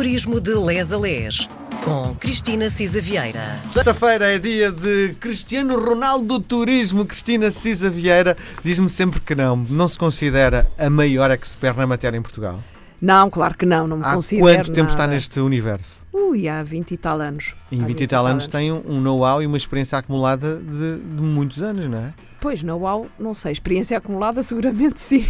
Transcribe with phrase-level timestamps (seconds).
[0.00, 1.46] Turismo de Les a Les,
[1.84, 3.60] com Cristina Cisa Vieira.
[3.70, 7.04] Sexta-feira é dia de Cristiano Ronaldo Turismo.
[7.04, 8.34] Cristina Cisa Vieira
[8.64, 9.54] diz-me sempre que não.
[9.68, 12.62] Não se considera a maior expert na matéria em Portugal.
[13.00, 14.90] Não, claro que não, não me Há considero quanto tempo nada.
[14.90, 16.00] está neste universo?
[16.12, 17.54] Ui, há 20 e tal anos.
[17.72, 21.22] Em Há 20 e tal anos tem um know-how e uma experiência acumulada de, de
[21.22, 22.14] muitos anos, não é?
[22.40, 25.26] Pois, know-how, não sei, experiência acumulada seguramente sim.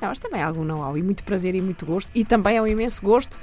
[0.00, 2.10] não, mas também há algum know-how e muito prazer e muito gosto.
[2.14, 3.38] E também é um imenso gosto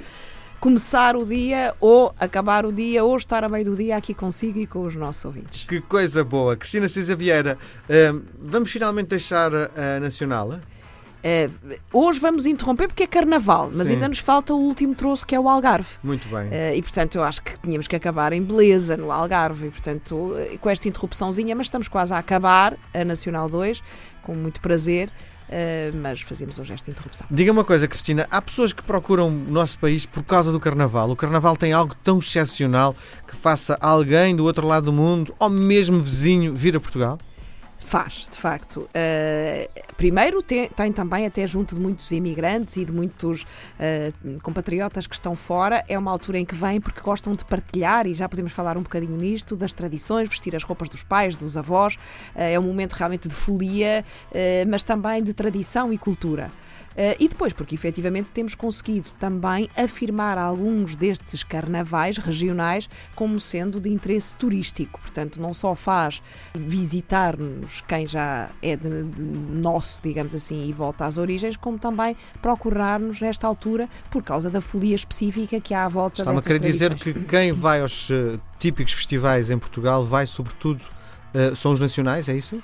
[0.60, 4.60] começar o dia ou acabar o dia ou estar a meio do dia aqui consigo
[4.60, 5.64] e com os nossos ouvintes.
[5.64, 6.56] Que coisa boa.
[6.56, 7.58] Cristina Cisa Vieira,
[7.90, 10.60] hum, vamos finalmente deixar a Nacional?
[11.24, 11.48] Eh,
[11.92, 13.94] hoje vamos interromper porque é carnaval, mas Sim.
[13.94, 15.88] ainda nos falta o último troço que é o Algarve.
[16.02, 16.48] Muito bem.
[16.50, 20.34] Eh, e portanto eu acho que tínhamos que acabar em beleza no Algarve e portanto
[20.36, 23.82] eh, com esta interrupçãozinha, mas estamos quase a acabar a Nacional 2
[24.22, 25.10] com muito prazer,
[25.48, 27.26] eh, mas fazemos hoje esta interrupção.
[27.30, 31.10] Diga uma coisa, Cristina, há pessoas que procuram o nosso país por causa do Carnaval.
[31.10, 32.96] O Carnaval tem algo tão excepcional
[33.28, 37.18] que faça alguém do outro lado do mundo, ou mesmo vizinho, vir a Portugal?
[37.92, 38.88] Faz, de facto.
[38.94, 43.44] Eh, primeiro, tem, tem também, até junto de muitos imigrantes e de muitos
[43.78, 48.06] eh, compatriotas que estão fora, é uma altura em que vêm porque gostam de partilhar,
[48.06, 51.54] e já podemos falar um bocadinho nisto, das tradições, vestir as roupas dos pais, dos
[51.58, 51.98] avós.
[52.34, 54.02] Eh, é um momento realmente de folia,
[54.66, 56.50] mas também de tradição e cultura.
[56.96, 63.80] Eh, e depois, porque efetivamente temos conseguido também afirmar alguns destes carnavais regionais como sendo
[63.80, 65.00] de interesse turístico.
[65.00, 66.22] Portanto, não só faz
[66.54, 72.16] visitar-nos quem já é de, de nosso, digamos assim, e volta às origens, como também
[72.40, 76.58] procurar-nos nesta altura por causa da folia específica que há à volta Está-me a querer
[76.58, 77.24] dizer tradições.
[77.24, 80.84] que quem vai aos eh, típicos festivais em Portugal vai, sobretudo,
[81.34, 82.62] eh, são os nacionais, é isso?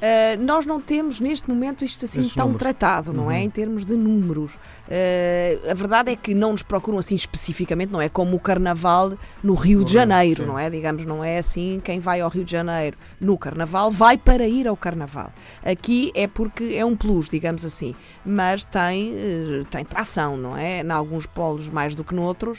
[0.00, 2.62] Uh, nós não temos neste momento isto assim Esses tão números.
[2.62, 3.34] tratado, não é?
[3.34, 3.40] Uhum.
[3.42, 4.52] Em termos de números.
[4.54, 9.12] Uh, a verdade é que não nos procuram assim especificamente, não é como o Carnaval
[9.44, 10.70] no Rio de Janeiro, não é?
[10.70, 14.66] Digamos, não é assim quem vai ao Rio de Janeiro no Carnaval vai para ir
[14.66, 15.32] ao Carnaval.
[15.62, 20.80] Aqui é porque é um plus, digamos assim, mas tem, uh, tem tração, não é?
[20.82, 22.58] Em alguns polos mais do que noutros,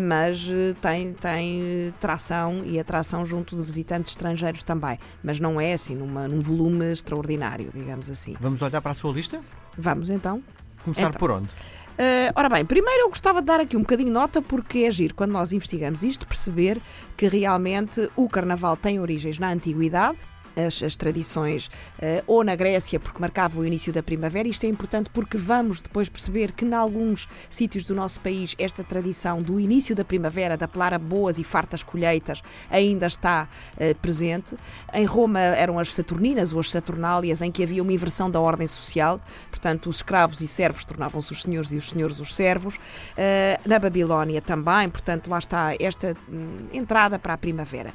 [0.00, 0.48] mas
[0.80, 6.26] tem, tem tração e atração junto de visitantes estrangeiros também, mas não é assim numa,
[6.26, 8.36] num volume extraordinário, digamos assim.
[8.40, 9.40] Vamos olhar para a sua lista?
[9.76, 10.42] Vamos então.
[10.84, 11.18] Começar Então.
[11.18, 11.48] por onde?
[11.48, 14.90] Uh, ora bem, primeiro eu gostava de dar aqui um bocadinho de nota porque é
[14.90, 16.80] giro quando nós investigamos isto, perceber
[17.16, 20.16] que realmente o Carnaval tem origens na Antiguidade.
[20.54, 24.46] As, as tradições, uh, ou na Grécia, porque marcava o início da primavera.
[24.46, 28.84] Isto é importante porque vamos depois perceber que, em alguns sítios do nosso país, esta
[28.84, 33.94] tradição do início da primavera, de apelar a boas e fartas colheitas, ainda está uh,
[33.96, 34.56] presente.
[34.92, 38.66] Em Roma eram as Saturninas ou as Saturnálias, em que havia uma inversão da ordem
[38.66, 39.20] social,
[39.50, 42.76] portanto, os escravos e servos tornavam-se os senhores e os senhores os servos.
[42.76, 47.92] Uh, na Babilónia também, portanto, lá está esta hum, entrada para a primavera.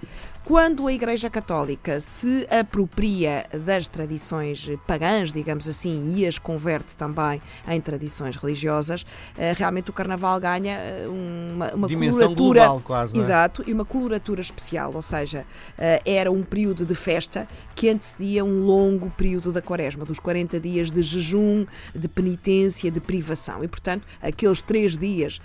[0.47, 7.41] Quando a Igreja Católica se apropria das tradições pagãs, digamos assim, e as converte também
[7.67, 9.05] em tradições religiosas,
[9.37, 13.17] eh, realmente o Carnaval ganha eh, uma, uma Dimensão coloratura global, quase.
[13.17, 13.19] é?
[13.19, 15.45] Exato, e uma coloratura especial, ou seja,
[15.77, 20.61] eh, era um período de festa que antecedia um longo período da quaresma, dos 40
[20.61, 23.63] dias de jejum, de penitência, de privação.
[23.63, 25.39] E, portanto, aqueles três dias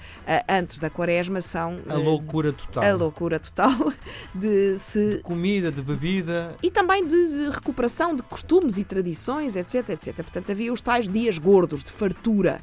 [0.49, 2.85] antes da quaresma são A loucura total.
[2.85, 3.93] a loucura total
[4.35, 6.55] de se Comida, de bebida.
[6.63, 10.15] e também de, de recuperação de costumes e tradições, etc, etc.
[10.17, 12.61] Portanto, havia os tais dias gordos, de fartura,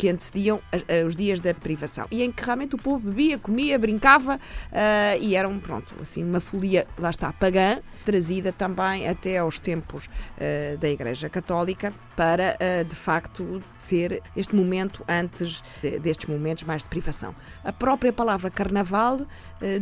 [0.00, 0.62] que antecediam
[1.06, 2.06] os dias da privação.
[2.10, 4.40] E em que realmente o povo bebia, comia, brincava
[4.72, 9.58] ah, e era um, pronto, assim, uma folia, lá está, pagã, trazida também até aos
[9.58, 10.08] tempos
[10.38, 16.64] ah, da Igreja Católica para, ah, de facto, ser este momento antes de- destes momentos
[16.64, 17.34] mais de privação.
[17.62, 19.20] A própria palavra carnaval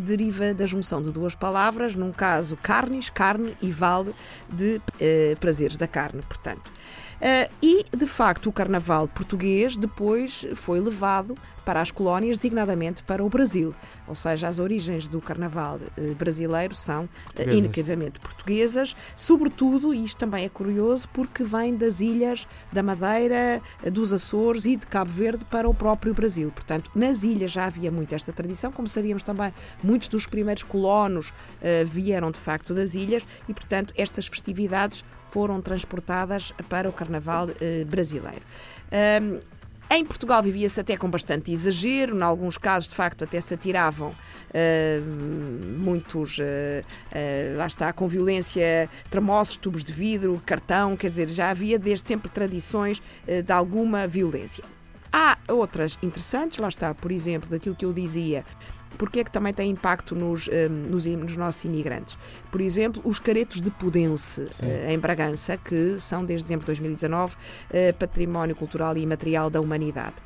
[0.01, 4.13] deriva da junção de duas palavras, num caso carnes, carne e vale
[4.49, 4.81] de
[5.39, 6.69] prazeres da carne, portanto.
[7.21, 11.37] Eh, e, de facto, o carnaval português depois foi levado
[11.69, 13.75] para as colónias, designadamente para o Brasil.
[14.07, 17.59] Ou seja, as origens do carnaval eh, brasileiro são eh, Portuguesas.
[17.59, 23.91] inequivamente portuguesas, sobretudo, e isto também é curioso, porque vem das ilhas da Madeira, eh,
[23.91, 26.51] dos Açores e de Cabo Verde para o próprio Brasil.
[26.51, 29.53] Portanto, nas ilhas já havia muito esta tradição, como sabíamos também,
[29.83, 35.61] muitos dos primeiros colonos eh, vieram de facto das ilhas e, portanto, estas festividades foram
[35.61, 38.43] transportadas para o carnaval eh, brasileiro.
[39.91, 44.15] Em Portugal vivia-se até com bastante exagero, em alguns casos, de facto, até se atiravam
[44.55, 45.01] ah,
[45.79, 51.49] muitos, ah, ah, lá está, com violência, tramosos, tubos de vidro, cartão, quer dizer, já
[51.49, 54.63] havia desde sempre tradições de alguma violência.
[55.11, 58.45] Há outras interessantes, lá está, por exemplo, daquilo que eu dizia,
[58.97, 62.19] porque é que também tem impacto nos, um, nos, nos, nossos imigrantes.
[62.51, 67.35] Por exemplo, os caretos de Pudense, uh, em Bragança, que são desde dezembro de 2019
[67.35, 70.17] uh, património cultural e imaterial da humanidade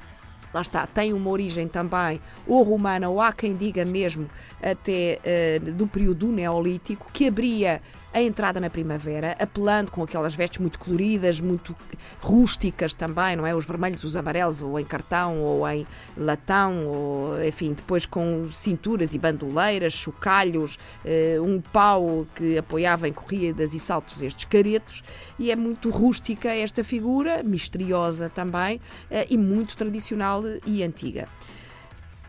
[0.52, 4.28] lá está, tem uma origem também ou romana, ou há quem diga mesmo
[4.62, 5.18] até
[5.58, 7.80] uh, do período do Neolítico, que abria
[8.14, 11.74] a entrada na primavera, apelando com aquelas vestes muito coloridas, muito
[12.20, 13.54] rústicas também, não é?
[13.54, 19.14] Os vermelhos, os amarelos, ou em cartão, ou em latão, ou enfim, depois com cinturas
[19.14, 25.02] e bandoleiras, chocalhos, uh, um pau que apoiava em corridas e saltos estes caretos,
[25.38, 31.28] e é muito rústica esta figura, misteriosa também, uh, e muito tradicional e antiga.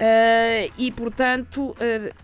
[0.04, 1.76] Uh, e, portanto, uh,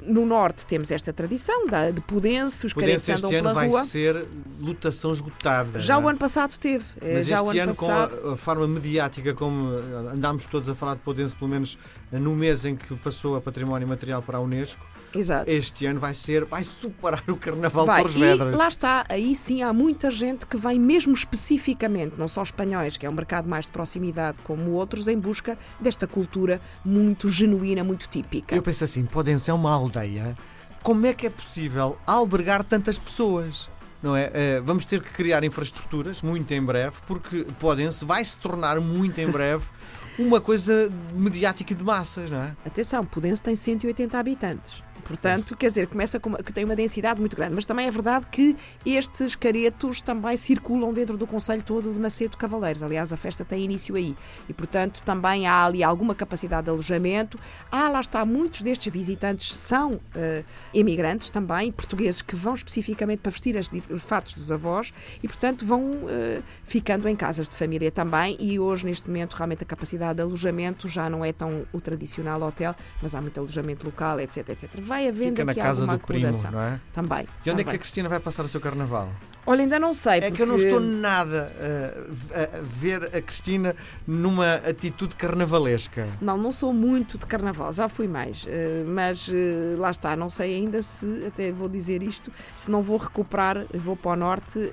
[0.01, 3.83] no Norte temos esta tradição da, de Pudense, os Pudense andam este ano vai rua.
[3.83, 4.27] ser
[4.59, 5.79] lotação esgotada.
[5.79, 6.83] Já o ano passado teve.
[6.99, 8.17] Eh, Mas já este ano, ano, passado...
[8.17, 9.69] com a, a, forma mediática como
[10.11, 11.77] andámos todos a falar de Pudense, pelo menos
[12.11, 14.85] no mês em que passou a Património Material para a Unesco,
[15.15, 15.49] Exato.
[15.49, 17.97] este ano vai ser, vai superar o Carnaval vai.
[17.97, 18.55] de Torres Vedras.
[18.55, 22.97] E lá está, aí sim há muita gente que vem mesmo especificamente, não só espanhóis,
[22.97, 27.68] que é um mercado mais de proximidade, como outros, em busca desta cultura muito genuína,
[27.83, 28.55] muito típica.
[28.55, 30.35] Eu penso assim, podem ser uma aldeia,
[30.81, 33.69] como é que é possível albergar tantas pessoas?
[34.01, 34.27] Não é?
[34.27, 39.19] Uh, vamos ter que criar infraestruturas muito em breve, porque Podense vai se tornar muito
[39.19, 39.65] em breve
[40.19, 42.55] uma coisa mediática de massas, não é?
[42.65, 44.83] Atenção, Pudense tem 180 habitantes.
[45.09, 47.55] Portanto, quer dizer, começa com, que tem uma densidade muito grande.
[47.55, 48.55] Mas também é verdade que
[48.85, 52.83] estes caretos também circulam dentro do Conselho todo de Macedo Cavaleiros.
[52.83, 54.15] Aliás, a festa tem início aí.
[54.47, 57.39] E, portanto, também há ali alguma capacidade de alojamento.
[57.71, 63.31] Ah, lá está, muitos destes visitantes são uh, imigrantes também, portugueses que vão especificamente para
[63.31, 64.93] vestir as, os fatos dos avós
[65.23, 68.37] e, portanto, vão uh, ficando em casas de família também.
[68.39, 72.41] E hoje, neste momento, realmente a capacidade de alojamento já não é tão o tradicional
[72.41, 74.69] hotel, mas há muito alojamento local, etc, etc.
[74.81, 76.79] Vai havendo Fica na aqui casa alguma do primo, não é?
[76.93, 77.27] Também.
[77.45, 77.61] E onde também.
[77.61, 79.09] é que a Cristina vai passar o seu carnaval?
[79.45, 80.19] Olha, ainda não sei.
[80.19, 80.35] É porque...
[80.35, 81.51] que eu não estou nada
[82.31, 83.75] a, a, ver a Cristina
[84.05, 86.07] numa atitude carnavalesca.
[86.21, 88.45] Não, não sou muito de carnaval, já fui mais.
[88.47, 92.83] Eh, mas eh, lá está, não sei ainda se, até vou dizer isto, se não
[92.83, 94.71] vou recuperar, vou para o norte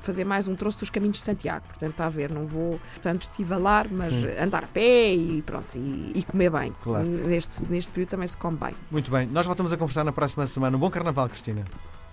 [0.00, 1.66] fazer mais um troço dos caminhos de Santiago.
[1.66, 4.28] Portanto, está a ver, não vou tanto estivalar, mas Sim.
[4.38, 6.74] andar a pé e pronto, e, e comer bem.
[6.82, 7.04] Claro.
[7.04, 8.74] Neste, neste período também se come bem.
[8.90, 10.76] Muito bem, nós voltamos a conversar na próxima semana.
[10.76, 11.64] Um bom carnaval, Cristina.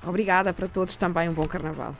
[0.05, 1.95] Obrigada para todos também, um bom carnaval.